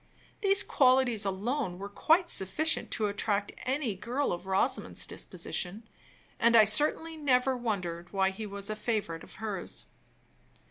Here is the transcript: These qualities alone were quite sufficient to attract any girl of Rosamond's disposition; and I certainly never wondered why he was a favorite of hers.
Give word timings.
These 0.41 0.63
qualities 0.63 1.25
alone 1.25 1.77
were 1.77 1.87
quite 1.87 2.31
sufficient 2.31 2.89
to 2.89 3.05
attract 3.05 3.51
any 3.67 3.93
girl 3.93 4.31
of 4.33 4.47
Rosamond's 4.47 5.05
disposition; 5.05 5.87
and 6.39 6.55
I 6.55 6.65
certainly 6.65 7.17
never 7.17 7.55
wondered 7.55 8.11
why 8.11 8.31
he 8.31 8.47
was 8.47 8.71
a 8.71 8.75
favorite 8.75 9.23
of 9.23 9.35
hers. 9.35 9.85